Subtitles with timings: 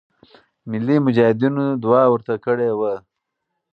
[0.69, 2.93] ملی مجاهدینو دعا ورته کړې وه.